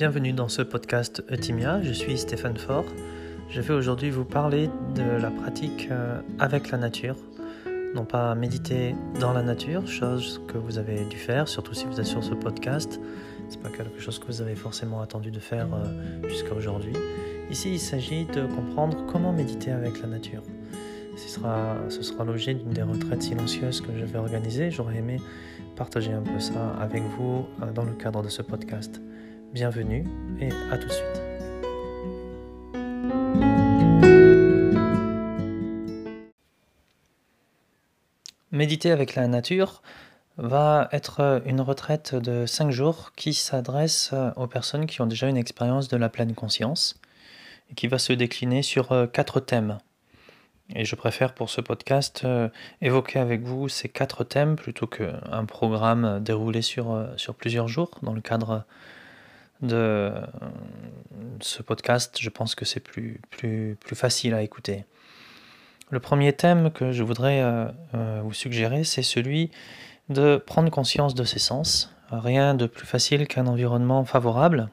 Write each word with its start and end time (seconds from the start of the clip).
Bienvenue 0.00 0.32
dans 0.32 0.48
ce 0.48 0.62
podcast 0.62 1.22
Eutimia, 1.30 1.82
je 1.82 1.92
suis 1.92 2.16
Stéphane 2.16 2.56
Faure. 2.56 2.86
Je 3.50 3.60
vais 3.60 3.74
aujourd'hui 3.74 4.08
vous 4.08 4.24
parler 4.24 4.70
de 4.94 5.02
la 5.02 5.30
pratique 5.30 5.88
euh, 5.90 6.22
avec 6.38 6.70
la 6.70 6.78
nature. 6.78 7.16
Non 7.94 8.06
pas 8.06 8.34
méditer 8.34 8.94
dans 9.20 9.34
la 9.34 9.42
nature, 9.42 9.86
chose 9.86 10.40
que 10.48 10.56
vous 10.56 10.78
avez 10.78 11.04
dû 11.04 11.18
faire, 11.18 11.48
surtout 11.48 11.74
si 11.74 11.84
vous 11.84 12.00
êtes 12.00 12.06
sur 12.06 12.24
ce 12.24 12.32
podcast. 12.32 12.98
C'est 13.50 13.60
pas 13.60 13.68
quelque 13.68 14.00
chose 14.00 14.18
que 14.18 14.24
vous 14.24 14.40
avez 14.40 14.54
forcément 14.54 15.02
attendu 15.02 15.30
de 15.30 15.38
faire 15.38 15.68
euh, 15.74 16.26
jusqu'à 16.30 16.54
aujourd'hui. 16.54 16.94
Ici, 17.50 17.74
il 17.74 17.78
s'agit 17.78 18.24
de 18.24 18.46
comprendre 18.46 19.04
comment 19.04 19.34
méditer 19.34 19.70
avec 19.70 20.00
la 20.00 20.08
nature. 20.08 20.42
Ce 21.14 21.28
sera, 21.28 21.76
ce 21.90 22.00
sera 22.00 22.24
l'objet 22.24 22.54
d'une 22.54 22.70
des 22.70 22.82
retraites 22.84 23.22
silencieuses 23.22 23.82
que 23.82 23.94
je 23.94 24.06
vais 24.06 24.18
organiser. 24.18 24.70
J'aurais 24.70 24.96
aimé 24.96 25.20
partager 25.76 26.14
un 26.14 26.22
peu 26.22 26.40
ça 26.40 26.70
avec 26.80 27.02
vous 27.02 27.44
euh, 27.62 27.70
dans 27.70 27.84
le 27.84 27.92
cadre 27.92 28.22
de 28.22 28.30
ce 28.30 28.40
podcast. 28.40 28.98
Bienvenue 29.52 30.06
et 30.40 30.48
à 30.70 30.78
tout 30.78 30.86
de 30.86 30.92
suite. 30.92 31.22
Méditer 38.52 38.90
avec 38.90 39.14
la 39.14 39.26
nature 39.26 39.82
va 40.36 40.88
être 40.92 41.42
une 41.46 41.60
retraite 41.60 42.14
de 42.14 42.46
5 42.46 42.70
jours 42.70 43.12
qui 43.16 43.34
s'adresse 43.34 44.14
aux 44.36 44.46
personnes 44.46 44.86
qui 44.86 45.00
ont 45.00 45.06
déjà 45.06 45.28
une 45.28 45.36
expérience 45.36 45.88
de 45.88 45.96
la 45.96 46.08
pleine 46.08 46.34
conscience 46.34 47.00
et 47.70 47.74
qui 47.74 47.88
va 47.88 47.98
se 47.98 48.12
décliner 48.12 48.62
sur 48.62 49.08
quatre 49.12 49.40
thèmes. 49.40 49.78
Et 50.74 50.84
je 50.84 50.94
préfère 50.94 51.34
pour 51.34 51.50
ce 51.50 51.60
podcast 51.60 52.22
euh, 52.24 52.48
évoquer 52.80 53.18
avec 53.18 53.42
vous 53.42 53.68
ces 53.68 53.88
quatre 53.88 54.22
thèmes 54.22 54.54
plutôt 54.54 54.86
qu'un 54.86 55.44
programme 55.44 56.20
déroulé 56.22 56.62
sur, 56.62 56.92
euh, 56.92 57.08
sur 57.16 57.34
plusieurs 57.34 57.66
jours 57.66 57.90
dans 58.02 58.12
le 58.12 58.20
cadre 58.20 58.64
de 59.62 60.12
ce 61.40 61.62
podcast, 61.62 62.16
je 62.20 62.30
pense 62.30 62.54
que 62.54 62.64
c'est 62.64 62.80
plus, 62.80 63.20
plus, 63.30 63.76
plus 63.80 63.96
facile 63.96 64.34
à 64.34 64.42
écouter. 64.42 64.84
Le 65.90 65.98
premier 65.98 66.32
thème 66.32 66.70
que 66.70 66.92
je 66.92 67.02
voudrais 67.02 67.42
euh, 67.42 67.66
euh, 67.94 68.20
vous 68.22 68.32
suggérer, 68.32 68.84
c'est 68.84 69.02
celui 69.02 69.50
de 70.08 70.36
prendre 70.36 70.70
conscience 70.70 71.14
de 71.14 71.24
ses 71.24 71.40
sens. 71.40 71.92
Rien 72.10 72.54
de 72.54 72.66
plus 72.66 72.86
facile 72.86 73.26
qu'un 73.26 73.46
environnement 73.46 74.04
favorable, 74.04 74.68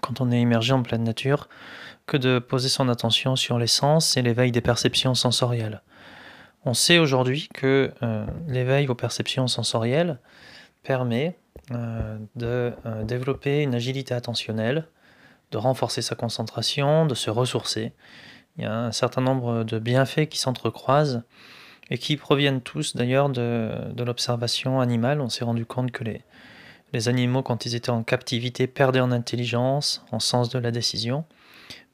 quand 0.00 0.20
on 0.20 0.30
est 0.30 0.40
immergé 0.40 0.72
en 0.72 0.82
pleine 0.82 1.04
nature, 1.04 1.48
que 2.06 2.16
de 2.16 2.38
poser 2.38 2.68
son 2.68 2.88
attention 2.88 3.36
sur 3.36 3.58
les 3.58 3.66
sens 3.66 4.16
et 4.16 4.22
l'éveil 4.22 4.50
des 4.50 4.60
perceptions 4.60 5.14
sensorielles. 5.14 5.82
On 6.64 6.74
sait 6.74 6.98
aujourd'hui 6.98 7.48
que 7.54 7.92
euh, 8.02 8.26
l'éveil 8.48 8.88
aux 8.88 8.94
perceptions 8.94 9.46
sensorielles 9.46 10.18
permet 10.82 11.36
euh, 11.72 12.18
de 12.36 12.72
euh, 12.86 13.04
développer 13.04 13.62
une 13.62 13.74
agilité 13.74 14.14
attentionnelle, 14.14 14.86
de 15.50 15.58
renforcer 15.58 16.02
sa 16.02 16.14
concentration, 16.14 17.06
de 17.06 17.14
se 17.14 17.30
ressourcer. 17.30 17.92
Il 18.56 18.64
y 18.64 18.66
a 18.66 18.74
un 18.74 18.92
certain 18.92 19.20
nombre 19.20 19.64
de 19.64 19.78
bienfaits 19.78 20.28
qui 20.28 20.38
s'entrecroisent 20.38 21.22
et 21.90 21.98
qui 21.98 22.16
proviennent 22.16 22.60
tous 22.60 22.96
d'ailleurs 22.96 23.28
de, 23.28 23.92
l'observation 23.98 24.80
animale. 24.80 25.20
On 25.20 25.28
s'est 25.28 25.44
rendu 25.44 25.66
compte 25.66 25.90
que 25.90 26.04
les, 26.04 26.22
les 26.92 27.08
animaux, 27.08 27.42
quand 27.42 27.66
ils 27.66 27.74
étaient 27.74 27.90
en 27.90 28.02
captivité, 28.02 28.66
perdaient 28.66 29.00
en 29.00 29.12
intelligence, 29.12 30.04
en 30.12 30.20
sens 30.20 30.50
de 30.50 30.58
la 30.58 30.70
décision, 30.70 31.24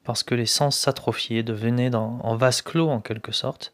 parce 0.03 0.23
que 0.23 0.35
les 0.35 0.45
sens 0.45 0.77
s'atrophiaient, 0.77 1.43
devenaient 1.43 1.93
en 1.95 2.35
vase 2.35 2.61
clos 2.61 2.89
en 2.89 3.01
quelque 3.01 3.31
sorte. 3.31 3.73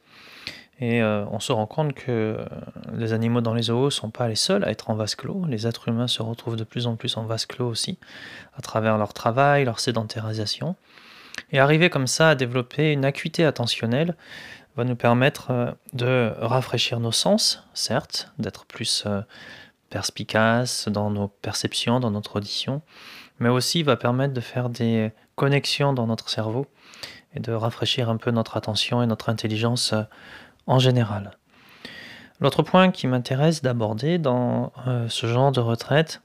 Et 0.83 1.01
euh, 1.01 1.23
on 1.31 1.39
se 1.39 1.53
rend 1.53 1.65
compte 1.65 1.93
que 1.93 2.11
euh, 2.11 2.45
les 2.93 3.13
animaux 3.13 3.39
dans 3.39 3.53
les 3.53 3.63
zoos 3.63 3.85
ne 3.85 3.89
sont 3.89 4.09
pas 4.09 4.27
les 4.27 4.35
seuls 4.35 4.65
à 4.65 4.69
être 4.69 4.89
en 4.89 4.95
vase 4.95 5.15
clos. 5.15 5.45
Les 5.47 5.65
êtres 5.65 5.87
humains 5.87 6.09
se 6.09 6.21
retrouvent 6.21 6.57
de 6.57 6.65
plus 6.65 6.87
en 6.87 6.97
plus 6.97 7.15
en 7.15 7.23
vase 7.23 7.45
clos 7.45 7.69
aussi, 7.69 7.97
à 8.57 8.61
travers 8.61 8.97
leur 8.97 9.13
travail, 9.13 9.63
leur 9.63 9.79
sédentarisation. 9.79 10.75
Et 11.53 11.59
arriver 11.59 11.89
comme 11.89 12.05
ça 12.05 12.31
à 12.31 12.35
développer 12.35 12.91
une 12.91 13.05
acuité 13.05 13.45
attentionnelle 13.45 14.17
va 14.75 14.83
nous 14.83 14.97
permettre 14.97 15.51
euh, 15.51 15.71
de 15.93 16.33
rafraîchir 16.39 16.99
nos 16.99 17.13
sens, 17.13 17.65
certes, 17.73 18.33
d'être 18.37 18.65
plus 18.65 19.07
perspicace 19.89 20.89
dans 20.89 21.09
nos 21.09 21.29
perceptions, 21.29 22.01
dans 22.01 22.11
notre 22.11 22.35
audition, 22.35 22.81
mais 23.39 23.47
aussi 23.47 23.83
va 23.83 23.95
permettre 23.95 24.33
de 24.33 24.41
faire 24.41 24.67
des 24.67 25.13
connexions 25.37 25.93
dans 25.93 26.07
notre 26.07 26.27
cerveau 26.27 26.67
et 27.35 27.39
de 27.39 27.53
rafraîchir 27.53 28.09
un 28.09 28.17
peu 28.17 28.31
notre 28.31 28.57
attention 28.57 29.01
et 29.01 29.05
notre 29.05 29.29
intelligence 29.29 29.93
en 30.67 30.79
général. 30.79 31.37
L'autre 32.39 32.63
point 32.63 32.91
qui 32.91 33.07
m'intéresse 33.07 33.61
d'aborder 33.61 34.17
dans 34.17 34.73
euh, 34.87 35.07
ce 35.07 35.27
genre 35.27 35.51
de 35.51 35.59
retraite, 35.59 36.21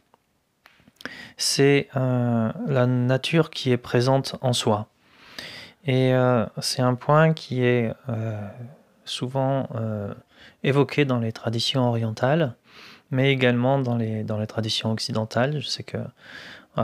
c'est 1.36 1.88
euh, 1.96 2.50
la 2.66 2.86
nature 2.86 3.50
qui 3.50 3.70
est 3.70 3.76
présente 3.76 4.36
en 4.40 4.52
soi. 4.52 4.88
Et 5.84 6.12
euh, 6.12 6.44
c'est 6.60 6.82
un 6.82 6.94
point 6.94 7.32
qui 7.32 7.62
est 7.62 7.92
souvent 9.04 9.68
évoqué 10.62 11.04
dans 11.04 11.18
les 11.18 11.32
traditions 11.32 11.88
orientales, 11.88 12.56
mais 13.10 13.32
également 13.32 13.78
dans 13.78 13.96
les, 13.96 14.24
dans 14.24 14.38
les 14.38 14.46
traditions 14.46 14.92
occidentales. 14.92 15.60
Je 15.60 15.66
sais 15.66 15.82
que 15.82 15.98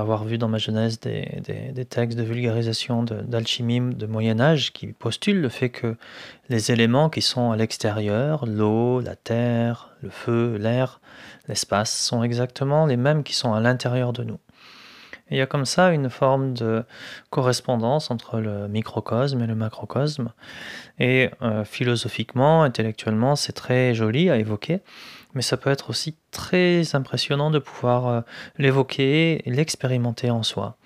avoir 0.01 0.25
vu 0.25 0.39
dans 0.39 0.49
ma 0.49 0.59
jeunesse 0.59 1.01
des, 1.01 1.41
des, 1.73 1.85
textes 1.85 2.19
de 2.19 2.23
vulgarisation 2.23 3.03
d'alchimie 3.03 3.81
de, 3.95 4.07
Moyen 4.07 4.41
Âge 4.41 4.73
qui 4.73 4.89
postulent 4.89 5.41
le 5.41 5.49
fait 5.49 5.71
que 5.71 5.97
les 6.49 6.73
éléments 6.73 7.11
qui 7.11 7.23
sont 7.23 7.53
à 7.53 7.57
l'extérieur, 7.57 8.47
l'eau, 8.47 9.01
la 9.01 9.17
terre, 9.17 9.91
le 10.03 10.11
feu, 10.11 10.57
l'air, 10.57 11.01
l'espace, 11.49 11.97
sont 11.97 12.23
exactement 12.23 12.87
les 12.87 12.97
mêmes 12.97 13.23
qui 13.23 13.35
sont 13.35 13.55
à 13.55 13.61
l'intérieur 13.61 14.13
de 14.13 14.25
nous. 14.25 14.39
il 15.31 15.37
y 15.37 15.41
a 15.41 15.47
comme 15.47 15.65
ça 15.65 15.91
une 15.91 16.11
forme 16.11 16.55
de 16.55 16.85
correspondance 17.31 18.11
entre 18.11 18.41
le 18.41 18.69
microcosme 18.69 19.43
et 19.43 19.47
le 19.47 19.55
macrocosme. 19.55 20.33
Et 20.99 21.31
euh, 21.43 21.65
philosophiquement, 21.65 22.63
intellectuellement, 22.63 23.37
c'est 23.37 23.53
très 23.53 23.95
joli 23.95 24.31
à 24.31 24.37
évoquer 24.37 24.81
mais 25.35 25.43
ça 25.43 25.57
peut 25.57 25.71
être 25.71 25.91
aussi 25.91 26.17
très 26.31 26.95
impressionnant 26.95 27.51
de 27.51 27.59
pouvoir 27.59 28.07
euh, 28.07 28.21
l'évoquer 28.59 29.47
et 29.47 29.51
l'expérimenter 29.51 30.31
en 30.31 30.43
soi. 30.43 30.77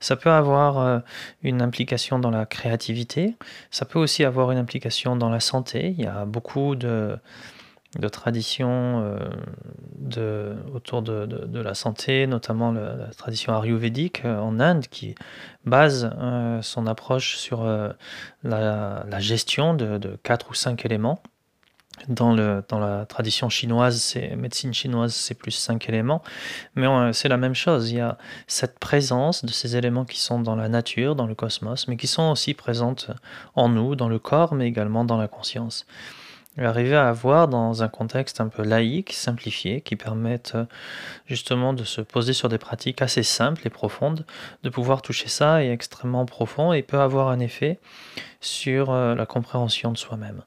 Ça 0.00 0.16
peut 0.16 0.30
avoir 0.30 0.78
euh, 0.78 0.98
une 1.42 1.62
implication 1.62 2.18
dans 2.18 2.30
la 2.30 2.46
créativité, 2.46 3.36
ça 3.70 3.84
peut 3.84 3.98
aussi 3.98 4.24
avoir 4.24 4.50
une 4.50 4.58
implication 4.58 5.16
dans 5.16 5.30
la 5.30 5.40
santé. 5.40 5.94
Il 5.96 6.04
y 6.04 6.06
a 6.06 6.24
beaucoup 6.26 6.76
de, 6.76 7.18
traditions 8.12 9.16
euh, 10.16 10.54
autour 10.74 11.02
de, 11.02 11.26
de, 11.26 11.60
la 11.60 11.74
santé, 11.74 12.26
notamment 12.26 12.72
la, 12.72 13.06
tradition 13.16 13.58
ayurvédique 13.58 14.24
en 14.24 14.60
Inde 14.60 14.86
qui 14.88 15.14
base 15.64 16.10
son 16.60 16.86
approche 16.86 17.36
sur 17.36 17.64
la, 17.64 19.04
la, 19.08 19.20
gestion 19.20 19.74
de, 19.74 20.18
quatre 20.22 20.50
ou 20.50 20.54
cinq 20.54 20.84
éléments 20.84 21.22
dans, 22.08 22.34
le, 22.34 22.62
dans 22.68 22.78
la 22.78 23.06
tradition 23.06 23.48
chinoise, 23.48 24.00
c'est 24.00 24.36
médecine 24.36 24.74
chinoise, 24.74 25.14
c'est 25.14 25.34
plus 25.34 25.52
cinq 25.52 25.88
éléments, 25.88 26.22
mais 26.74 26.86
c'est 27.12 27.28
la 27.28 27.36
même 27.36 27.54
chose. 27.54 27.90
Il 27.90 27.96
y 27.96 28.00
a 28.00 28.18
cette 28.46 28.78
présence 28.78 29.44
de 29.44 29.50
ces 29.50 29.76
éléments 29.76 30.04
qui 30.04 30.20
sont 30.20 30.40
dans 30.40 30.56
la 30.56 30.68
nature, 30.68 31.14
dans 31.14 31.26
le 31.26 31.34
cosmos, 31.34 31.88
mais 31.88 31.96
qui 31.96 32.06
sont 32.06 32.30
aussi 32.30 32.54
présentes 32.54 33.10
en 33.54 33.68
nous, 33.68 33.96
dans 33.96 34.08
le 34.08 34.18
corps, 34.18 34.54
mais 34.54 34.66
également 34.66 35.04
dans 35.04 35.16
la 35.16 35.28
conscience. 35.28 35.86
arriver 36.58 36.94
à 36.94 37.08
avoir 37.08 37.48
dans 37.48 37.82
un 37.82 37.88
contexte 37.88 38.40
un 38.40 38.48
peu 38.48 38.62
laïque, 38.62 39.12
simplifié, 39.12 39.80
qui 39.80 39.96
permettent 39.96 40.56
justement 41.26 41.72
de 41.72 41.84
se 41.84 42.00
poser 42.00 42.32
sur 42.32 42.48
des 42.48 42.58
pratiques 42.58 43.02
assez 43.02 43.22
simples 43.24 43.66
et 43.66 43.70
profondes, 43.70 44.24
de 44.62 44.68
pouvoir 44.68 45.02
toucher 45.02 45.28
ça 45.28 45.64
est 45.64 45.70
extrêmement 45.70 46.26
profond 46.26 46.72
et 46.72 46.82
peut 46.82 47.00
avoir 47.00 47.28
un 47.28 47.40
effet 47.40 47.80
sur 48.40 48.90
euh, 48.90 49.14
la 49.14 49.26
compréhension 49.26 49.90
de 49.90 49.96
soi-même. 49.96 50.42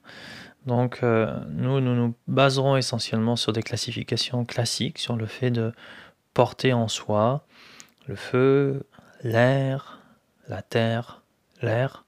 Donc 0.68 1.00
euh, 1.02 1.34
nous, 1.50 1.80
nous 1.80 2.14
baserons 2.28 2.76
essentiellement 2.76 3.38
sur 3.38 3.54
des 3.54 3.64
classifications 3.64 4.44
classiques, 4.44 5.00
sur 5.00 5.16
le 5.16 5.26
fait 5.26 5.50
de 5.50 5.72
porter 6.34 6.74
en 6.74 6.90
soi 6.90 7.46
le 8.06 8.16
feu, 8.16 8.86
l'air, 9.24 10.00
la 10.48 10.62
terre, 10.62 11.22
l'air, 11.62 12.06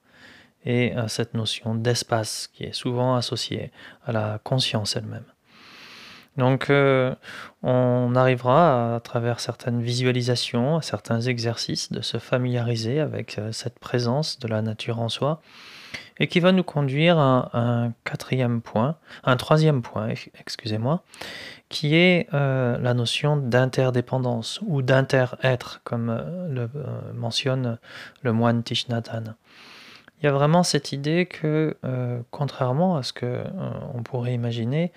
et 0.65 0.95
euh, 0.95 1.07
cette 1.07 1.33
notion 1.33 1.73
d'espace 1.75 2.47
qui 2.53 2.63
est 2.63 2.73
souvent 2.73 3.15
associée 3.15 3.71
à 4.05 4.11
la 4.11 4.39
conscience 4.43 4.95
elle-même. 4.95 5.25
Donc 6.37 6.69
euh, 6.69 7.13
on 7.63 8.15
arrivera 8.15 8.95
à, 8.95 8.99
travers 8.99 9.39
certaines 9.39 9.81
visualisations, 9.81 10.77
à 10.77 10.81
certains 10.81 11.21
exercices, 11.21 11.91
de 11.91 12.01
se 12.01 12.17
familiariser 12.17 12.99
avec 12.99 13.39
cette 13.51 13.79
présence 13.79 14.39
de 14.39 14.47
la 14.47 14.61
nature 14.61 14.99
en 14.99 15.09
soi 15.09 15.41
et 16.19 16.27
qui 16.27 16.39
va 16.39 16.51
nous 16.51 16.63
conduire 16.63 17.17
à 17.17 17.49
un 17.57 17.93
quatrième 18.03 18.61
point, 18.61 18.97
un 19.23 19.37
troisième 19.37 19.81
point, 19.81 20.09
excusez-moi, 20.39 21.03
qui 21.69 21.95
est 21.95 22.27
euh, 22.33 22.77
la 22.79 22.93
notion 22.93 23.37
d'interdépendance 23.37 24.59
ou 24.65 24.81
d'inter-être, 24.81 25.81
comme 25.83 26.09
euh, 26.09 26.47
le 26.49 26.61
euh, 26.75 27.13
mentionne 27.13 27.77
le 28.21 28.33
moine 28.33 28.63
Tishnatan. 28.63 29.35
Il 30.21 30.25
y 30.25 30.27
a 30.27 30.33
vraiment 30.33 30.63
cette 30.63 30.91
idée 30.91 31.25
que, 31.25 31.77
contrairement 32.29 32.97
à 32.97 33.03
ce 33.03 33.13
que 33.13 33.41
on 33.93 34.03
pourrait 34.03 34.33
imaginer, 34.33 34.91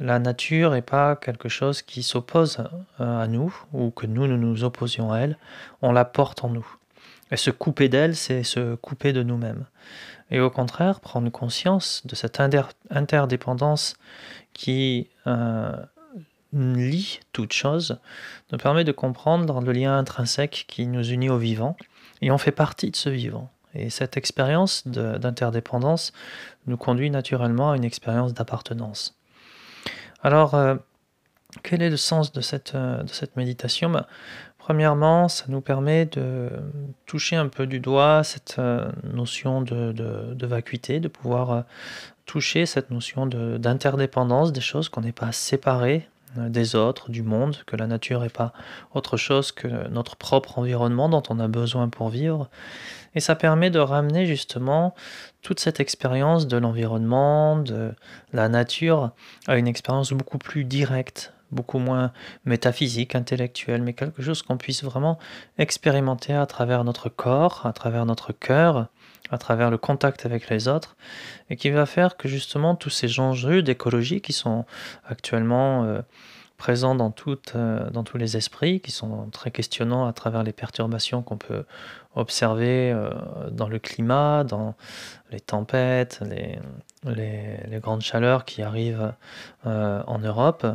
La 0.00 0.18
nature 0.18 0.72
n'est 0.72 0.82
pas 0.82 1.14
quelque 1.14 1.48
chose 1.48 1.82
qui 1.82 2.02
s'oppose 2.02 2.58
euh, 3.00 3.22
à 3.22 3.28
nous 3.28 3.54
ou 3.72 3.90
que 3.90 4.06
nous, 4.06 4.26
nous 4.26 4.64
opposions 4.64 5.12
à 5.12 5.18
elle. 5.18 5.38
On 5.82 5.92
la 5.92 6.04
porte 6.04 6.44
en 6.44 6.48
nous. 6.48 6.66
Et 7.30 7.36
se 7.36 7.50
couper 7.50 7.88
d'elle, 7.88 8.16
c'est 8.16 8.42
se 8.42 8.74
couper 8.74 9.12
de 9.12 9.22
nous-mêmes. 9.22 9.66
Et 10.30 10.40
au 10.40 10.50
contraire, 10.50 11.00
prendre 11.00 11.30
conscience 11.30 12.02
de 12.06 12.14
cette 12.14 12.40
interdépendance 12.90 13.96
qui 14.52 15.08
euh, 15.26 15.72
lie 16.52 17.20
toute 17.32 17.52
chose 17.52 17.98
nous 18.52 18.58
permet 18.58 18.84
de 18.84 18.92
comprendre 18.92 19.60
le 19.60 19.72
lien 19.72 19.96
intrinsèque 19.96 20.64
qui 20.68 20.86
nous 20.86 21.04
unit 21.04 21.30
au 21.30 21.38
vivant. 21.38 21.76
Et 22.20 22.30
on 22.30 22.38
fait 22.38 22.52
partie 22.52 22.90
de 22.90 22.96
ce 22.96 23.10
vivant. 23.10 23.50
Et 23.74 23.90
cette 23.90 24.16
expérience 24.16 24.86
d'interdépendance 24.86 26.12
nous 26.66 26.76
conduit 26.76 27.10
naturellement 27.10 27.72
à 27.72 27.76
une 27.76 27.84
expérience 27.84 28.32
d'appartenance. 28.32 29.16
Alors, 30.24 30.54
euh, 30.54 30.76
quel 31.62 31.82
est 31.82 31.90
le 31.90 31.98
sens 31.98 32.32
de 32.32 32.40
cette, 32.40 32.74
euh, 32.74 33.04
méditation? 33.36 33.90
Ben, 33.90 34.06
Premièrement, 34.56 35.28
ça 35.28 35.44
nous 35.48 35.60
permet 35.60 36.06
de 36.06 36.48
toucher 37.04 37.36
un 37.36 37.48
peu 37.48 37.66
du 37.66 37.80
doigt 37.80 38.24
cette 38.24 38.56
euh, 38.58 38.90
notion 39.12 39.60
de, 39.60 39.92
de, 39.92 40.46
vacuité, 40.46 41.00
de 41.00 41.08
pouvoir 41.08 41.64
toucher 42.24 42.64
cette 42.64 42.90
notion 42.90 43.26
d'interdépendance 43.26 44.52
des 44.52 44.62
choses, 44.62 44.88
qu'on 44.88 45.02
n'est 45.02 45.12
pas 45.12 45.32
séparés 45.32 46.08
des 46.36 46.74
autres, 46.74 47.10
du 47.10 47.22
monde, 47.22 47.56
que 47.66 47.76
la 47.76 47.86
nature 47.86 48.20
n'est 48.20 48.28
pas 48.28 48.52
autre 48.94 49.16
chose 49.16 49.52
que 49.52 49.88
notre 49.88 50.16
propre 50.16 50.58
environnement 50.58 51.08
dont 51.08 51.22
on 51.28 51.38
a 51.38 51.48
besoin 51.48 51.88
pour 51.88 52.08
vivre. 52.08 52.48
Et 53.14 53.20
ça 53.20 53.36
permet 53.36 53.70
de 53.70 53.78
ramener 53.78 54.26
justement 54.26 54.94
toute 55.42 55.60
cette 55.60 55.80
expérience 55.80 56.46
de 56.46 56.56
l'environnement, 56.56 57.56
de 57.56 57.92
la 58.32 58.48
nature, 58.48 59.10
à 59.46 59.56
une 59.56 59.68
expérience 59.68 60.12
beaucoup 60.12 60.38
plus 60.38 60.64
directe, 60.64 61.32
beaucoup 61.52 61.78
moins 61.78 62.12
métaphysique, 62.44 63.14
intellectuelle, 63.14 63.82
mais 63.82 63.92
quelque 63.92 64.22
chose 64.22 64.42
qu'on 64.42 64.56
puisse 64.56 64.82
vraiment 64.82 65.18
expérimenter 65.58 66.34
à 66.34 66.46
travers 66.46 66.84
notre 66.84 67.08
corps, 67.08 67.62
à 67.64 67.72
travers 67.72 68.04
notre 68.06 68.32
cœur, 68.32 68.88
à 69.30 69.38
travers 69.38 69.70
le 69.70 69.78
contact 69.78 70.26
avec 70.26 70.48
les 70.50 70.68
autres, 70.68 70.96
et 71.50 71.56
qui 71.56 71.70
va 71.70 71.86
faire 71.86 72.16
que 72.16 72.28
justement 72.28 72.74
tous 72.74 72.90
ces 72.90 73.20
enjeux 73.20 73.62
d'écologie 73.62 74.20
qui 74.20 74.32
sont 74.32 74.64
actuellement 75.06 75.84
euh, 75.84 76.02
présents 76.56 76.94
euh, 76.94 77.90
dans 77.90 78.04
tous 78.04 78.16
les 78.16 78.36
esprits, 78.36 78.80
qui 78.80 78.90
sont 78.90 79.28
très 79.30 79.50
questionnants 79.50 80.06
à 80.06 80.12
travers 80.12 80.42
les 80.42 80.52
perturbations 80.52 81.22
qu'on 81.22 81.38
peut 81.38 81.64
observer 82.14 82.92
euh, 82.92 83.10
dans 83.50 83.68
le 83.68 83.78
climat, 83.78 84.44
dans 84.44 84.74
les 85.30 85.40
tempêtes, 85.40 86.20
les, 86.22 86.58
les, 87.04 87.78
grandes 87.80 88.02
chaleurs 88.02 88.44
qui 88.44 88.62
arrivent 88.62 89.12
euh, 89.66 90.02
en 90.06 90.18
Europe, 90.18 90.66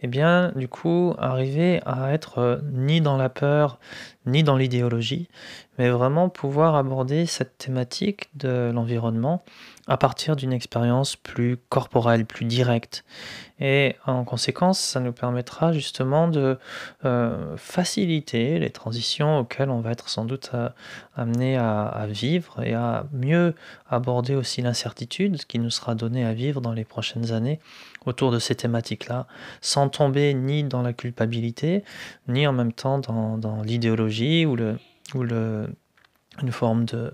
eh 0.00 0.06
bien, 0.06 0.52
du 0.56 0.68
coup, 0.68 1.14
arriver 1.18 1.80
à 1.84 2.12
être 2.12 2.38
euh, 2.38 2.56
ni 2.72 3.00
dans 3.00 3.16
la 3.16 3.28
peur, 3.28 3.78
ni 4.26 4.42
dans 4.42 4.56
l'idéologie, 4.56 5.28
mais 5.78 5.90
vraiment 5.90 6.28
pouvoir 6.28 6.76
aborder 6.76 7.26
cette 7.26 7.58
thématique 7.58 8.30
de 8.36 8.70
l'environnement 8.72 9.42
à 9.86 9.96
partir 9.96 10.36
d'une 10.36 10.52
expérience 10.52 11.16
plus 11.16 11.56
corporelle, 11.68 12.24
plus 12.24 12.44
directe. 12.44 13.04
Et 13.58 13.96
en 14.06 14.24
conséquence, 14.24 14.78
ça 14.78 15.00
nous 15.00 15.12
permettra 15.12 15.72
justement 15.72 16.28
de 16.28 16.58
faciliter 17.56 18.58
les 18.58 18.70
transitions 18.70 19.40
auxquelles 19.40 19.70
on 19.70 19.80
va 19.80 19.90
être 19.90 20.08
sans 20.08 20.24
doute 20.24 20.52
amené 21.16 21.56
à, 21.56 22.06
vivre 22.08 22.62
et 22.62 22.74
à 22.74 23.06
mieux 23.12 23.54
aborder 23.88 24.34
aussi 24.34 24.62
l'incertitude 24.62 25.44
qui 25.44 25.58
nous 25.58 25.70
sera 25.70 25.94
donnée 25.94 26.24
à 26.24 26.32
vivre 26.32 26.60
dans 26.60 26.72
les 26.72 26.84
prochaines 26.84 27.32
années 27.32 27.60
autour 28.06 28.30
de 28.30 28.38
ces 28.38 28.54
thématiques-là, 28.54 29.26
sans 29.60 29.88
tomber 29.88 30.34
ni 30.34 30.64
dans 30.64 30.82
la 30.82 30.92
culpabilité, 30.92 31.84
ni 32.28 32.46
en 32.46 32.52
même 32.52 32.72
temps 32.72 32.98
dans, 32.98 33.62
l'idéologie 33.62 34.46
ou, 34.46 34.56
le, 34.56 35.68
une 36.42 36.52
forme 36.52 36.84
de 36.84 37.12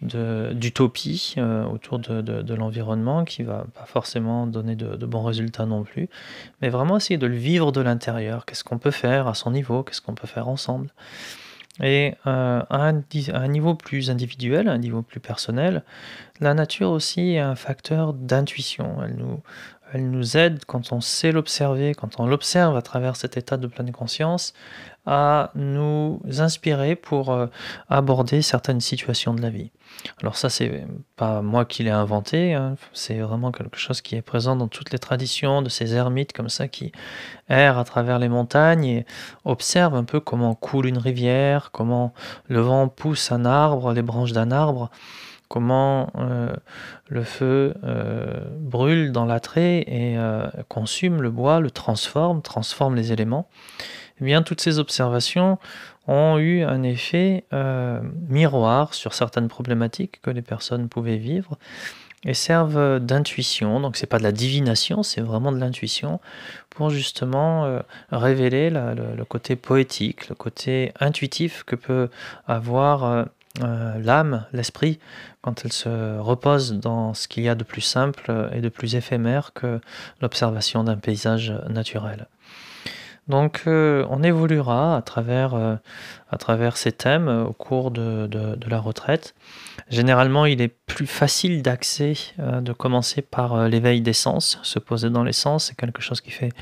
d'utopie 0.00 1.34
euh, 1.38 1.64
autour 1.64 1.98
de, 1.98 2.20
de, 2.20 2.54
l'environnement 2.54 3.24
qui 3.24 3.42
va 3.42 3.66
pas 3.74 3.84
forcément 3.84 4.46
donner 4.46 4.76
de, 4.76 5.06
bons 5.06 5.24
résultats 5.24 5.66
non 5.66 5.82
plus, 5.82 6.08
mais 6.62 6.68
vraiment 6.68 6.98
essayer 6.98 7.18
de 7.18 7.26
le 7.26 7.36
vivre 7.36 7.72
de 7.72 7.80
l'intérieur. 7.80 8.46
Qu'est-ce 8.46 8.62
qu'on 8.62 8.78
peut 8.78 8.92
faire 8.92 9.26
à 9.26 9.34
son 9.34 9.50
niveau? 9.50 9.82
Qu'est-ce 9.82 10.00
qu'on 10.00 10.14
peut 10.14 10.28
faire 10.28 10.48
ensemble? 10.48 10.90
Et 11.82 12.14
euh, 12.26 12.62
à, 12.68 12.88
un, 12.88 12.98
à, 12.98 13.38
un, 13.38 13.48
niveau 13.48 13.74
plus 13.74 14.10
individuel, 14.10 14.68
à 14.68 14.72
un 14.72 14.78
niveau 14.78 15.02
plus 15.02 15.20
personnel, 15.20 15.84
la 16.40 16.54
nature 16.54 16.90
aussi 16.90 17.34
est 17.34 17.38
un 17.38 17.54
facteur 17.54 18.12
d'intuition. 18.14 19.02
Elle 19.02 19.16
nous, 19.16 19.40
elle 19.92 20.10
nous 20.10 20.36
aide 20.36 20.64
quand 20.66 20.92
on 20.92 21.00
sait 21.00 21.32
l'observer, 21.32 21.94
quand 21.94 22.20
on 22.20 22.26
l'observe 22.26 22.76
à 22.76 22.82
travers 22.82 23.16
cet 23.16 23.36
état 23.36 23.56
de 23.56 23.66
pleine 23.66 23.92
conscience, 23.92 24.52
à 25.06 25.50
nous 25.54 26.20
inspirer 26.38 26.94
pour 26.94 27.30
euh, 27.30 27.46
aborder 27.88 28.42
certaines 28.42 28.80
situations 28.80 29.32
de 29.32 29.40
la 29.40 29.48
vie. 29.48 29.70
Alors 30.20 30.36
ça, 30.36 30.50
c'est 30.50 30.86
pas 31.16 31.40
moi 31.40 31.64
qui 31.64 31.82
l'ai 31.82 31.90
inventé, 31.90 32.52
hein. 32.52 32.76
c'est 32.92 33.18
vraiment 33.18 33.50
quelque 33.50 33.78
chose 33.78 34.02
qui 34.02 34.16
est 34.16 34.22
présent 34.22 34.54
dans 34.54 34.68
toutes 34.68 34.92
les 34.92 34.98
traditions 34.98 35.62
de 35.62 35.70
ces 35.70 35.94
ermites 35.94 36.34
comme 36.34 36.50
ça 36.50 36.68
qui 36.68 36.92
errent 37.48 37.78
à 37.78 37.84
travers 37.84 38.18
les 38.18 38.28
montagnes 38.28 38.84
et 38.84 39.06
observent 39.46 39.94
un 39.94 40.04
peu 40.04 40.20
comment 40.20 40.54
coule 40.54 40.86
une 40.86 40.98
rivière, 40.98 41.70
comment 41.72 42.12
le 42.46 42.60
vent 42.60 42.88
pousse 42.88 43.32
un 43.32 43.46
arbre, 43.46 43.94
les 43.94 44.02
branches 44.02 44.32
d'un 44.32 44.50
arbre 44.50 44.90
comment 45.48 46.12
euh, 46.18 46.54
le 47.08 47.24
feu 47.24 47.74
euh, 47.84 48.44
brûle 48.60 49.12
dans 49.12 49.24
l'attrait 49.24 49.78
et 49.86 50.18
euh, 50.18 50.46
consume 50.68 51.22
le 51.22 51.30
bois, 51.30 51.60
le 51.60 51.70
transforme, 51.70 52.42
transforme 52.42 52.94
les 52.94 53.12
éléments, 53.12 53.48
eh 54.20 54.24
bien 54.24 54.42
toutes 54.42 54.60
ces 54.60 54.78
observations 54.78 55.58
ont 56.06 56.38
eu 56.38 56.62
un 56.62 56.82
effet 56.82 57.44
miroir 58.30 58.94
sur 58.94 59.12
certaines 59.12 59.48
problématiques 59.48 60.22
que 60.22 60.30
les 60.30 60.40
personnes 60.40 60.88
pouvaient 60.88 61.18
vivre 61.18 61.58
et 62.24 62.32
servent 62.32 62.98
d'intuition. 62.98 63.78
Donc 63.78 63.96
c'est 63.96 64.06
pas 64.06 64.16
de 64.16 64.22
la 64.22 64.32
divination, 64.32 65.02
c'est 65.02 65.20
vraiment 65.20 65.52
de 65.52 65.58
l'intuition 65.58 66.18
pour 66.70 66.88
justement 66.88 67.80
révéler 68.10 68.70
le, 68.70 69.22
côté 69.24 69.54
poétique, 69.54 70.30
le 70.30 70.34
côté 70.34 70.92
intuitif 70.98 71.62
que 71.64 71.76
peut 71.76 72.08
avoir 72.46 73.26
l'âme, 73.60 74.46
l'esprit, 74.52 74.98
quand 75.40 75.64
elle 75.64 75.72
se 75.72 76.18
repose 76.18 76.72
dans 76.74 77.14
ce 77.14 77.28
qu'il 77.28 77.42
y 77.42 77.48
a 77.48 77.54
de 77.54 77.64
plus 77.64 77.80
simple 77.80 78.50
et 78.52 78.60
de 78.60 78.68
plus 78.68 78.94
éphémère 78.94 79.52
que 79.52 79.80
l'observation 80.20 80.84
d'un 80.84 80.96
paysage 80.96 81.52
naturel. 81.68 82.28
Donc 83.28 83.64
euh, 83.66 84.06
on 84.08 84.22
évoluera 84.22 84.96
à 84.96 85.02
travers, 85.02 85.54
euh, 85.54 85.76
à 86.30 86.38
travers 86.38 86.76
ces 86.76 86.92
thèmes 86.92 87.28
au 87.28 87.52
cours 87.52 87.90
de, 87.90 88.26
de, 88.26 88.70
la 88.70 88.80
retraite. 88.80 89.34
Généralement, 89.90 90.46
il 90.46 90.60
est 90.60 90.68
plus 90.68 91.06
facile 91.06 91.62
d'accès, 91.62 92.14
de 92.38 92.72
commencer 92.72 93.22
par 93.22 93.68
l'éveil 93.68 94.00
des 94.00 94.12
sens. 94.12 94.58
Se 94.62 94.78
poser 94.78 95.10
dans 95.10 95.24
les 95.24 95.32
sens, 95.32 95.66
c'est 95.66 95.76
quelque 95.76 96.02
chose 96.02 96.20
qui 96.20 96.30
fait 96.30 96.52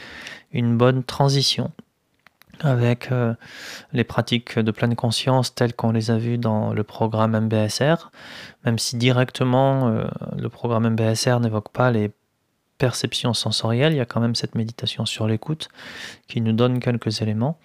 une 0.53 0.77
bonne 0.77 1.03
transition 1.03 1.73
avec 2.61 3.13
euh, 3.13 3.35
les 3.93 4.05
pratiques 4.05 4.59
de 4.59 4.71
pleine 4.71 4.95
conscience 4.95 5.55
telles 5.55 5.75
qu'on 5.75 5.93
les 5.93 6.11
a 6.11 6.19
vues 6.19 6.39
dans 6.39 6.73
le 6.73 6.85
programme 6.85 7.39
MBSR, 7.39 8.11
même 8.65 8.79
si 8.79 8.97
directement 8.97 9.89
euh, 9.89 10.07
le 10.37 10.49
programme 10.49 10.89
MBSR 10.91 11.41
n'évoque 11.41 11.71
pas 11.71 11.91
les 11.91 12.11
perceptions 12.79 13.35
sensorielles, 13.35 13.93
il 13.93 13.97
y 13.97 14.01
a 14.01 14.07
quand 14.07 14.21
même 14.21 14.35
cette 14.35 14.55
méditation 14.55 15.07
sur 15.07 15.27
l'écoute 15.27 15.69
qui 16.29 16.41
nous 16.41 16.53
donne 16.53 16.81
quelques 16.81 17.23
éléments. 17.23 17.59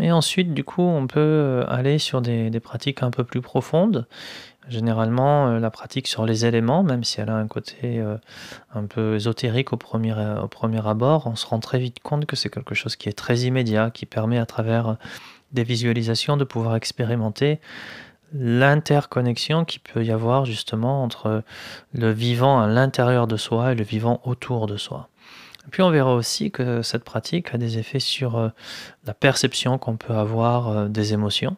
Et 0.00 0.12
ensuite, 0.12 0.54
du 0.54 0.64
coup, 0.64 0.82
on 0.82 1.06
peut 1.06 1.20
euh, 1.20 1.64
aller 1.68 1.98
sur 1.98 2.22
des, 2.22 2.50
pratiques 2.60 3.02
un 3.02 3.10
peu 3.10 3.24
plus 3.24 3.40
profondes 3.40 4.06
Généralement, 4.68 5.48
euh, 5.48 5.58
la 5.58 5.70
pratique 5.70 6.06
sur 6.06 6.26
les 6.26 6.46
éléments, 6.46 6.82
même 6.82 7.02
si 7.02 7.20
elle 7.20 7.30
a 7.30 7.34
un 7.34 7.48
côté 7.48 7.98
euh, 7.98 8.16
un 8.74 8.84
peu 8.84 9.16
ésotérique 9.16 9.72
au 9.72 9.76
premier, 9.76 10.14
au 10.40 10.46
premier 10.46 10.86
abord, 10.86 11.26
on 11.26 11.34
se 11.34 11.46
rend 11.46 11.58
très 11.58 11.78
vite 11.80 12.00
compte 12.00 12.26
que 12.26 12.36
c'est 12.36 12.50
quelque 12.50 12.74
chose 12.74 12.94
qui 12.94 13.08
est 13.08 13.18
très 13.18 13.38
immédiat, 13.40 13.90
qui 13.90 14.06
permet 14.06 14.38
à 14.38 14.46
travers 14.46 14.96
des 15.52 15.64
visualisations 15.64 16.36
de 16.36 16.44
pouvoir 16.44 16.76
expérimenter 16.76 17.58
l'interconnexion 18.32 19.64
qu'il 19.64 19.80
peut 19.80 20.04
y 20.04 20.12
avoir 20.12 20.44
justement 20.44 21.02
entre 21.02 21.42
le 21.92 22.12
vivant 22.12 22.60
à 22.60 22.68
l'intérieur 22.68 23.26
de 23.26 23.36
soi 23.36 23.72
et 23.72 23.74
le 23.74 23.82
vivant 23.82 24.20
autour 24.24 24.68
de 24.68 24.76
soi. 24.76 25.08
Puis 25.70 25.82
on 25.82 25.90
verra 25.90 26.14
aussi 26.14 26.50
que 26.50 26.80
cette 26.82 27.04
pratique 27.04 27.54
a 27.54 27.58
des 27.58 27.78
effets 27.78 28.00
sur 28.00 28.36
euh, 28.36 28.48
la 29.04 29.12
perception 29.12 29.76
qu'on 29.78 29.96
peut 29.96 30.14
avoir 30.14 30.68
euh, 30.68 30.88
des 30.88 31.12
émotions. 31.12 31.56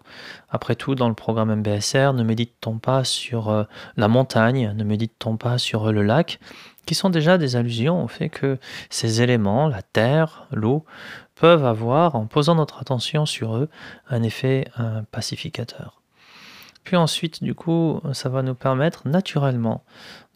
Après 0.51 0.75
tout, 0.75 0.95
dans 0.95 1.09
le 1.09 1.15
programme 1.15 1.55
MBSR, 1.55 2.13
ne 2.13 2.25
médite-t-on 2.25 2.79
pas 2.79 3.05
sur 3.05 3.49
euh, 3.49 3.65
la 3.97 4.09
montagne, 4.09 4.73
ne 4.77 4.85
médite-t-on 4.85 5.37
pas 5.37 5.57
sur 5.59 5.93
le 5.93 6.03
lac, 6.03 6.41
qui 6.85 6.97
sont 6.97 7.11
déjà 7.11 7.39
des 7.39 7.55
allusions 7.55 8.03
au 8.03 8.09
fait 8.09 8.29
que 8.29 8.59
ces 8.91 9.23
éléments, 9.23 9.69
la 9.69 9.83
terre, 9.83 10.49
l'eau, 10.51 10.85
peuvent 11.37 11.65
avoir, 11.65 12.17
en 12.17 12.27
posant 12.27 12.57
notre 12.57 12.81
attention 12.81 13.25
sur 13.25 13.57
eux, 13.57 13.69
un 14.09 14.23
effet 14.23 14.69
pacificateur. 15.13 16.02
Puis 16.85 16.97
ensuite, 16.97 17.45
du 17.45 17.55
coup, 17.55 18.01
ça 18.13 18.29
va 18.29 18.43
nous 18.43 18.55
permettre 18.55 19.07
naturellement 19.07 19.85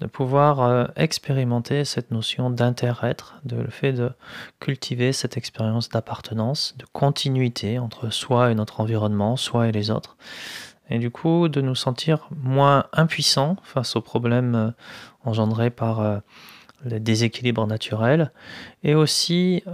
de 0.01 0.07
pouvoir 0.07 0.61
euh, 0.61 0.85
expérimenter 0.97 1.85
cette 1.85 2.11
notion 2.11 2.51
d'inter-être, 2.51 3.41
de 3.45 3.57
le 3.57 3.71
fait 3.71 3.93
de 3.93 4.13
cultiver 4.61 5.13
cette 5.13 5.37
expérience 5.37 5.89
d'appartenance, 5.89 6.75
de 6.79 6.85
continuité 6.93 7.79
entre 7.79 8.11
soi 8.11 8.51
et 8.51 8.55
notre 8.55 8.81
environnement, 8.81 9.37
soi 9.37 9.69
et 9.69 9.73
les 9.73 9.91
autres. 9.91 10.17
Et 10.89 10.99
du 10.99 11.11
coup, 11.11 11.49
de 11.49 11.61
nous 11.61 11.75
sentir 11.75 12.29
moins 12.31 12.85
impuissants 12.93 13.57
face 13.65 13.97
aux 13.97 14.03
problèmes 14.03 14.55
euh, 14.55 14.71
engendrés 15.25 15.71
par 15.71 16.01
euh, 16.01 16.19
les 16.85 17.01
déséquilibres 17.01 17.67
naturels 17.67 18.31
et 18.85 18.95
aussi 18.95 19.65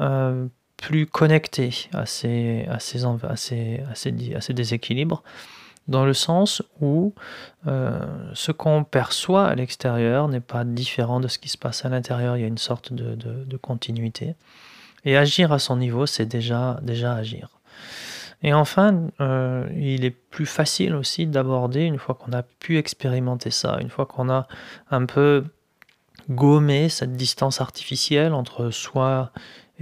plus 0.78 1.06
connectés 1.06 1.90
à 1.92 2.06
ces 2.06 2.64
déséquilibres 4.50 5.22
dans 5.88 6.04
le 6.04 6.14
sens 6.14 6.62
où 6.80 7.14
euh, 7.66 8.00
ce 8.34 8.52
qu'on 8.52 8.84
perçoit 8.84 9.46
à 9.46 9.54
l'extérieur 9.54 10.28
n'est 10.28 10.40
pas 10.40 10.64
différent 10.64 11.20
de 11.20 11.28
ce 11.28 11.38
qui 11.38 11.48
se 11.48 11.58
passe 11.58 11.84
à 11.84 11.88
l'intérieur. 11.88 12.36
Il 12.36 12.40
y 12.40 12.44
a 12.44 12.48
une 12.48 12.58
sorte 12.58 12.92
de, 12.92 13.56
continuité. 13.56 14.34
Et 15.04 15.16
agir 15.16 15.52
à 15.52 15.58
son 15.58 15.76
niveau, 15.76 16.06
c'est 16.06 16.26
déjà, 16.26 16.78
déjà 16.82 17.14
agir. 17.14 17.48
Et 18.44 18.52
enfin, 18.52 19.08
euh, 19.20 19.68
il 19.76 20.04
est 20.04 20.10
plus 20.10 20.46
facile 20.46 20.94
aussi 20.94 21.26
d'aborder, 21.26 21.82
une 21.82 21.98
fois 21.98 22.14
qu'on 22.14 22.32
a 22.32 22.42
pu 22.42 22.78
expérimenter 22.78 23.50
ça, 23.50 23.78
une 23.80 23.90
fois 23.90 24.06
qu'on 24.06 24.30
a 24.30 24.46
un 24.90 25.06
peu 25.06 25.44
gommé 26.30 26.88
cette 26.88 27.12
distance 27.12 27.60
artificielle 27.60 28.32
entre 28.32 28.70
soi 28.70 29.32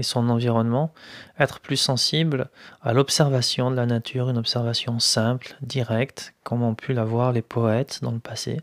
et 0.00 0.02
son 0.02 0.30
environnement, 0.30 0.94
être 1.38 1.60
plus 1.60 1.76
sensible 1.76 2.48
à 2.80 2.94
l'observation 2.94 3.70
de 3.70 3.76
la 3.76 3.84
nature, 3.84 4.30
une 4.30 4.38
observation 4.38 4.98
simple, 4.98 5.54
directe, 5.60 6.32
comme 6.42 6.62
ont 6.62 6.74
pu 6.74 6.94
l'avoir 6.94 7.32
les 7.32 7.42
poètes 7.42 8.00
dans 8.02 8.12
le 8.12 8.18
passé, 8.18 8.62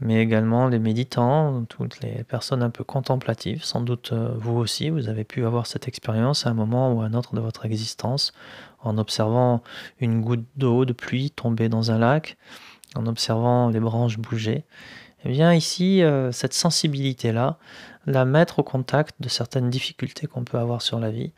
mais 0.00 0.20
également 0.20 0.66
les 0.66 0.80
méditants, 0.80 1.64
toutes 1.68 2.00
les 2.00 2.24
personnes 2.24 2.64
un 2.64 2.70
peu 2.70 2.82
contemplatives, 2.82 3.62
sans 3.62 3.80
doute 3.80 4.10
euh, 4.12 4.34
vous 4.36 4.56
aussi, 4.56 4.90
vous 4.90 5.08
avez 5.08 5.22
pu 5.22 5.46
avoir 5.46 5.68
cette 5.68 5.86
expérience 5.86 6.48
à 6.48 6.50
un 6.50 6.54
moment 6.54 6.92
ou 6.92 7.00
à 7.02 7.04
un 7.04 7.14
autre 7.14 7.36
de 7.36 7.40
votre 7.40 7.64
existence, 7.64 8.32
en 8.82 8.98
observant 8.98 9.62
une 10.00 10.20
goutte 10.20 10.44
d'eau 10.56 10.84
de 10.84 10.92
pluie 10.92 11.30
tomber 11.30 11.68
dans 11.68 11.92
un 11.92 11.98
lac, 11.98 12.36
en 12.96 13.06
observant 13.06 13.68
les 13.68 13.78
branches 13.78 14.18
bouger. 14.18 14.64
Eh 15.24 15.30
bien 15.30 15.54
ici, 15.54 16.02
euh, 16.02 16.32
cette 16.32 16.54
sensibilité-là, 16.54 17.58
la 18.06 18.24
mettre 18.24 18.58
au 18.58 18.62
contact 18.62 19.14
de 19.20 19.28
certaines 19.28 19.70
difficultés 19.70 20.26
qu'on 20.26 20.44
peut 20.44 20.58
avoir 20.58 20.82
sur 20.82 20.98
la 20.98 21.10
vie 21.10 21.32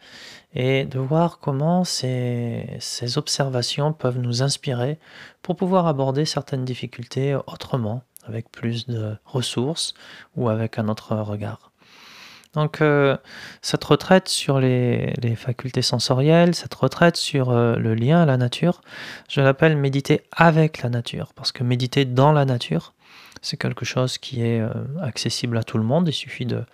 et 0.54 0.84
de 0.84 0.98
voir 0.98 1.38
comment 1.38 1.84
ces, 1.84 2.78
observations 3.16 3.92
peuvent 3.92 4.18
nous 4.18 4.42
inspirer 4.42 4.98
pour 5.42 5.56
pouvoir 5.56 5.86
aborder 5.86 6.24
certaines 6.24 6.64
difficultés 6.64 7.34
autrement, 7.34 8.02
avec 8.24 8.50
plus 8.50 8.86
de 8.86 9.16
ressources 9.24 9.94
ou 10.34 10.48
avec 10.48 10.78
un 10.78 10.88
autre 10.88 11.14
regard. 11.16 11.72
Donc 12.54 12.80
euh, 12.80 13.18
cette 13.60 13.84
retraite 13.84 14.28
sur 14.28 14.60
les, 14.60 15.12
les, 15.20 15.36
facultés 15.36 15.82
sensorielles, 15.82 16.54
cette 16.54 16.74
retraite 16.74 17.18
sur 17.18 17.50
euh, 17.50 17.76
le 17.76 17.94
lien 17.94 18.22
à 18.22 18.26
la 18.26 18.38
nature, 18.38 18.80
je 19.28 19.42
l'appelle 19.42 19.76
méditer 19.76 20.22
avec 20.32 20.80
la 20.82 20.88
nature, 20.88 21.34
parce 21.34 21.52
que 21.52 21.62
méditer 21.62 22.06
dans 22.06 22.32
la 22.32 22.46
nature, 22.46 22.94
c'est 23.46 23.56
quelque 23.56 23.84
chose 23.84 24.18
qui 24.18 24.42
est 24.42 24.60
euh, 24.60 24.70
accessible 25.00 25.56
à 25.56 25.62
tout 25.62 25.78
le 25.78 25.84
monde. 25.84 26.08
Il 26.08 26.12
suffit 26.12 26.46
de 26.46 26.64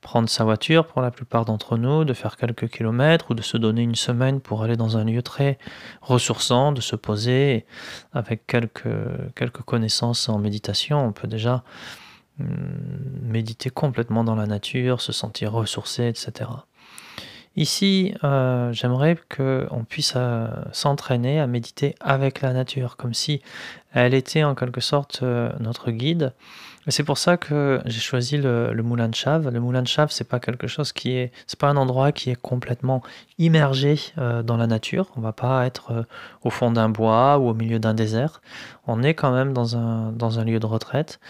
prendre 0.00 0.30
sa 0.30 0.44
voiture 0.44 0.86
pour 0.86 1.02
la 1.02 1.10
plupart 1.10 1.44
d'entre 1.44 1.76
nous, 1.76 2.06
de 2.06 2.14
faire 2.14 2.38
quelques 2.38 2.68
kilomètres 2.68 3.32
ou 3.32 3.34
de 3.34 3.42
se 3.42 3.58
donner 3.58 3.82
une 3.82 3.96
semaine 3.96 4.40
pour 4.40 4.62
aller 4.62 4.76
dans 4.76 4.96
un 4.96 5.04
lieu 5.04 5.20
très 5.20 5.58
ressourçant, 6.00 6.72
de 6.72 6.80
se 6.80 6.96
poser 6.96 7.66
avec 8.14 8.46
quelques, 8.46 8.88
connaissances 9.66 10.30
en 10.30 10.38
méditation. 10.38 11.06
On 11.06 11.12
peut 11.12 11.28
déjà 11.28 11.64
hum, 12.40 12.46
méditer 13.20 13.68
complètement 13.68 14.24
dans 14.24 14.34
la 14.34 14.46
nature, 14.46 15.02
se 15.02 15.12
sentir 15.12 15.52
ressourcé, 15.52 16.08
etc. 16.08 16.48
Ici, 17.54 18.14
euh, 18.24 18.72
j'aimerais 18.72 19.18
qu'on 19.34 19.84
puisse 19.84 20.14
euh, 20.16 20.46
s'entraîner 20.72 21.38
à 21.38 21.46
méditer 21.46 21.94
avec 22.00 22.40
la 22.40 22.54
nature, 22.54 22.96
comme 22.96 23.12
si 23.12 23.42
elle 23.92 24.14
était 24.14 24.42
en 24.42 24.54
quelque 24.54 24.80
sorte 24.80 25.20
euh, 25.22 25.50
notre 25.60 25.90
guide. 25.90 26.32
C'est 26.88 27.04
pour 27.04 27.18
ça 27.18 27.36
que 27.36 27.80
j'ai 27.84 28.00
choisi 28.00 28.38
le, 28.38 28.74
moulin 28.82 29.08
de 29.08 29.14
Chave. 29.14 29.50
Le 29.50 29.60
moulin 29.60 29.82
de 29.82 29.86
Chave, 29.86 30.10
c'est 30.10 30.26
pas 30.26 30.40
quelque 30.40 30.66
chose 30.66 30.92
qui 30.92 31.12
est, 31.12 31.30
c'est 31.46 31.58
pas 31.58 31.68
un 31.68 31.76
endroit 31.76 32.10
qui 32.10 32.30
est 32.30 32.40
complètement 32.40 33.02
immergé 33.38 34.00
dans 34.16 34.56
la 34.56 34.66
nature. 34.66 35.06
On 35.16 35.20
va 35.20 35.32
pas 35.32 35.64
être 35.64 36.06
au 36.42 36.50
fond 36.50 36.72
d'un 36.72 36.88
bois 36.88 37.38
ou 37.38 37.50
au 37.50 37.54
milieu 37.54 37.78
d'un 37.78 37.94
désert. 37.94 38.42
On 38.88 39.04
est 39.04 39.14
quand 39.14 39.30
même 39.30 39.52
dans 39.52 39.76
un, 39.76 40.10
dans 40.10 40.40
un 40.40 40.44
lieu 40.44 40.58
de 40.58 40.66
retraite 40.66 41.20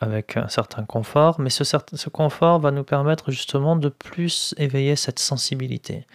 avec 0.00 0.38
un 0.38 0.48
certain 0.48 0.84
confort, 0.84 1.40
mais 1.40 1.50
ce, 1.50 2.08
confort 2.08 2.58
va 2.58 2.70
nous 2.70 2.84
permettre 2.84 3.30
justement 3.30 3.76
de 3.76 3.90
plus 3.90 4.54
éveiller 4.56 4.96
cette 4.96 5.18
sensibilité 5.18 6.06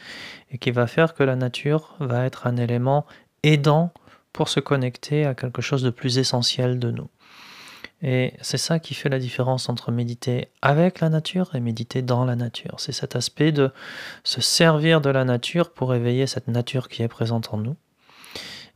et 0.52 0.58
qui 0.58 0.72
va 0.72 0.88
faire 0.88 1.14
que 1.14 1.24
la 1.24 1.36
nature 1.36 1.96
va 2.00 2.26
être 2.26 2.48
un 2.48 2.58
élément 2.58 3.06
aidant 3.44 3.94
pour 4.34 4.50
se 4.50 4.60
connecter 4.60 5.26
à 5.26 5.36
quelque 5.36 5.62
chose 5.62 5.84
de 5.84 5.92
plus 5.92 6.18
essentiel 6.18 6.80
de 6.80 6.90
nous. 6.90 7.10
Et 8.02 8.34
c'est 8.42 8.58
ça 8.58 8.80
qui 8.80 8.94
fait 8.94 9.08
la 9.08 9.20
différence 9.20 9.70
entre 9.70 9.92
méditer 9.92 10.50
avec 10.62 11.00
la 11.00 11.10
nature 11.10 11.56
et 11.56 11.60
méditer 11.60 12.02
dans 12.02 12.26
la 12.26 12.36
nature. 12.36 12.76
C'est 12.80 12.92
cet 12.92 13.16
aspect 13.16 13.52
de 13.52 13.72
se 14.24 14.42
servir 14.42 15.00
de 15.00 15.10
la 15.10 15.24
nature 15.24 15.72
pour 15.72 15.94
éveiller 15.94 16.28
cette 16.28 16.48
nature 16.48 16.90
qui 16.90 17.04
est 17.04 17.08
présente 17.08 17.54
en 17.54 17.58
nous 17.58 17.78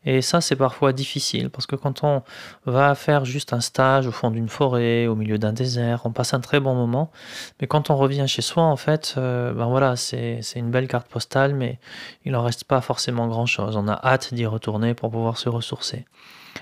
et 0.05 0.21
ça, 0.21 0.39
c'est 0.39 0.55
parfois 0.55 0.93
difficile 0.93 1.49
parce 1.49 1.65
que 1.65 1.75
quand 1.75 2.03
on 2.03 2.23
va 2.65 2.95
faire 2.95 3.25
juste 3.25 3.51
un 3.53 3.59
stage 3.59 4.07
au 4.07 4.11
fond 4.11 4.31
d'une 4.31 4.47
forêt, 4.47 5.07
au 5.07 5.15
milieu 5.15 5.37
d'un 5.37 5.51
désert, 5.51 6.01
on 6.05 6.11
passe 6.11 6.33
un 6.33 6.39
très 6.39 6.59
bon 6.59 6.73
moment. 6.73 7.11
Mais 7.59 7.67
quand 7.67 7.89
on 7.89 7.97
revient 7.97 8.25
chez 8.27 8.41
soi, 8.41 8.63
en 8.63 8.77
fait, 8.77 9.15
euh, 9.17 9.53
ben 9.53 9.67
voilà, 9.67 9.95
c'est 9.97 10.41
une 10.55 10.71
belle 10.71 10.87
carte 10.87 11.07
postale, 11.07 11.53
mais 11.53 11.79
il 12.25 12.31
n'en 12.31 12.43
reste 12.43 12.63
pas 12.63 12.79
forcément 12.81 13.27
grand 13.27 13.45
chose. 13.45 13.75
On 13.75 13.87
a 13.87 13.99
hâte 14.03 14.33
d'y 14.33 14.45
retourner 14.45 14.93
pour 14.93 15.11
pouvoir 15.11 15.37
se 15.37 15.49
ressourcer. 15.49 16.05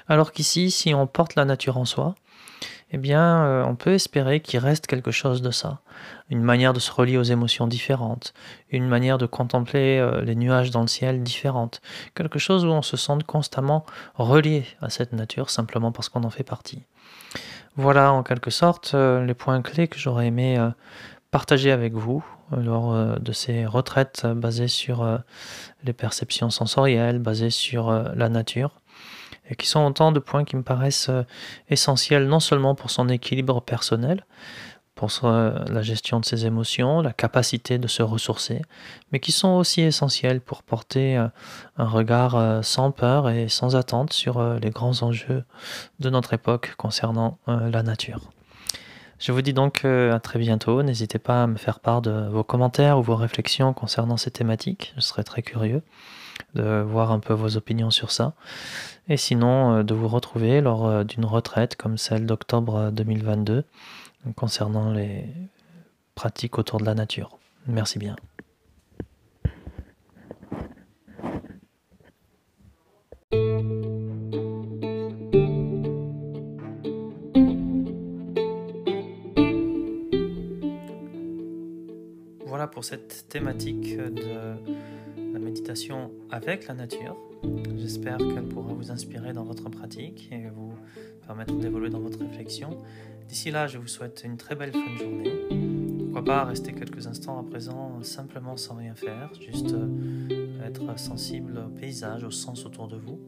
Alors 0.07 0.31
qu'ici, 0.31 0.71
si 0.71 0.93
on 0.93 1.05
porte 1.05 1.35
la 1.35 1.45
nature 1.45 1.77
en 1.77 1.85
soi, 1.85 2.15
eh 2.91 2.97
bien, 2.97 3.43
euh, 3.43 3.63
on 3.65 3.75
peut 3.75 3.93
espérer 3.93 4.39
qu'il 4.39 4.59
reste 4.59 4.87
quelque 4.87 5.11
chose 5.11 5.41
de 5.41 5.51
ça. 5.51 5.79
Une 6.29 6.41
manière 6.41 6.71
de 6.71 6.79
se 6.79 6.91
relier 6.91 7.17
aux 7.17 7.23
émotions 7.23 7.67
différentes, 7.67 8.33
une 8.69 8.87
manière 8.87 9.17
de 9.17 9.25
contempler 9.25 9.99
euh, 9.99 10.21
les 10.21 10.35
nuages 10.35 10.71
dans 10.71 10.81
le 10.81 10.87
ciel 10.87 11.21
différente, 11.21 11.81
quelque 12.15 12.39
chose 12.39 12.63
où 12.63 12.69
on 12.69 12.81
se 12.81 12.95
sente 12.95 13.23
constamment 13.25 13.85
relié 14.15 14.65
à 14.81 14.89
cette 14.89 15.11
nature 15.11 15.49
simplement 15.49 15.91
parce 15.91 16.07
qu'on 16.07 16.23
en 16.23 16.29
fait 16.29 16.43
partie. 16.43 16.83
Voilà 17.75 18.13
en 18.13 18.23
quelque 18.23 18.51
sorte 18.51 18.93
euh, 18.93 19.25
les 19.25 19.33
points 19.33 19.61
clés 19.61 19.89
que 19.89 19.99
j'aurais 19.99 20.27
aimé 20.27 20.57
partager 21.29 21.71
avec 21.71 21.93
vous 21.93 22.23
lors 22.55 23.19
de 23.19 23.31
ces 23.33 23.65
retraites 23.65 24.25
basées 24.25 24.69
sur 24.69 25.05
les 25.83 25.91
perceptions 25.91 26.49
sensorielles, 26.49 27.19
basées 27.19 27.49
sur 27.49 27.91
la 27.91 28.29
nature 28.29 28.71
et 29.49 29.55
qui 29.55 29.67
sont 29.67 29.85
autant 29.85 30.11
de 30.11 30.19
points 30.19 30.43
qui 30.43 30.55
me 30.55 30.63
paraissent 30.63 31.09
euh, 31.09 31.23
essentiels 31.69 32.27
non 32.27 32.39
seulement 32.39 32.75
pour 32.75 32.89
son 32.89 33.09
équilibre 33.09 33.61
personnel, 33.61 34.25
pour 34.95 35.11
la 35.21 35.83
gestion 35.83 36.19
de 36.19 36.25
ses 36.25 36.47
émotions, 36.47 37.01
la 37.01 37.13
capacité 37.13 37.77
de 37.77 37.87
se 37.87 38.01
ressourcer, 38.01 38.63
mais 39.11 39.19
qui 39.19 39.31
sont 39.31 39.49
aussi 39.49 39.81
essentiels 39.81 40.41
pour 40.41 40.63
porter 40.63 41.17
euh, 41.17 41.27
un 41.77 41.85
regard 41.85 42.35
euh, 42.35 42.63
sans 42.63 42.89
peur 42.89 43.29
et 43.29 43.47
sans 43.47 43.75
attente 43.75 44.11
sur 44.11 44.41
les 44.55 44.71
grands 44.71 45.03
enjeux 45.03 45.43
de 45.99 46.09
notre 46.09 46.33
époque 46.33 46.73
concernant 46.77 47.37
la 47.45 47.83
nature. 47.83 48.31
Je 49.19 49.31
vous 49.31 49.41
dis 49.41 49.53
donc 49.53 49.83
à 49.83 50.19
très 50.19 50.39
bientôt. 50.39 50.83
N'hésitez 50.83 51.19
pas 51.19 51.43
à 51.43 51.47
me 51.47 51.57
faire 51.57 51.79
part 51.79 52.01
de 52.01 52.27
vos 52.29 52.43
commentaires 52.43 52.99
ou 52.99 53.01
vos 53.01 53.15
réflexions 53.15 53.73
concernant 53.73 54.17
ces 54.17 54.31
thématiques. 54.31 54.93
Je 54.95 55.01
serais 55.01 55.23
très 55.23 55.41
curieux 55.41 55.81
de 56.55 56.81
voir 56.81 57.11
un 57.11 57.19
peu 57.19 57.33
vos 57.33 57.57
opinions 57.57 57.91
sur 57.91 58.11
ça. 58.11 58.33
Et 59.09 59.17
sinon, 59.17 59.77
euh, 59.77 59.83
de 59.83 59.93
vous 59.93 60.07
retrouver 60.07 60.61
lors 60.61 60.85
euh, 60.85 61.03
d'une 61.03 61.25
retraite 61.25 61.75
comme 61.75 61.97
celle 61.97 62.25
d'octobre 62.25 62.91
2022 62.91 63.53
euh, 63.53 63.63
concernant 64.35 64.91
les 64.91 65.25
pratiques 66.15 66.57
autour 66.57 66.79
de 66.79 66.85
la 66.85 66.93
nature. 66.93 67.37
Merci 67.67 67.99
bien. 67.99 68.15
Pour 82.71 82.83
cette 82.83 83.27
thématique 83.29 83.97
de 83.97 84.55
la 85.33 85.39
méditation 85.39 86.11
avec 86.31 86.67
la 86.67 86.73
nature. 86.73 87.15
J'espère 87.77 88.17
qu'elle 88.17 88.47
pourra 88.47 88.73
vous 88.73 88.91
inspirer 88.91 89.33
dans 89.33 89.43
votre 89.43 89.69
pratique 89.69 90.29
et 90.31 90.47
vous 90.49 90.73
permettre 91.25 91.55
d'évoluer 91.55 91.89
dans 91.89 91.99
votre 91.99 92.19
réflexion. 92.19 92.77
D'ici 93.27 93.51
là, 93.51 93.67
je 93.67 93.77
vous 93.77 93.87
souhaite 93.87 94.23
une 94.25 94.37
très 94.37 94.55
belle 94.55 94.71
fin 94.71 94.93
de 94.93 94.97
journée. 94.97 95.97
Pourquoi 95.99 96.23
pas 96.23 96.45
rester 96.45 96.73
quelques 96.73 97.07
instants 97.07 97.39
à 97.39 97.43
présent 97.43 98.01
simplement 98.01 98.57
sans 98.57 98.75
rien 98.75 98.95
faire, 98.95 99.29
juste 99.39 99.73
euh, 99.73 100.65
être 100.65 100.97
sensible 100.97 101.59
au 101.67 101.69
paysage, 101.69 102.23
au 102.23 102.31
sens 102.31 102.65
autour 102.65 102.87
de 102.87 102.97
vous. 102.97 103.19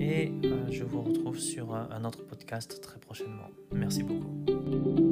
Et 0.00 0.32
je 0.70 0.84
vous 0.84 1.02
retrouve 1.02 1.38
sur 1.38 1.74
un 1.74 2.04
autre 2.04 2.24
podcast 2.24 2.80
très 2.82 2.98
prochainement. 2.98 3.48
Merci 3.72 4.02
beaucoup. 4.02 5.07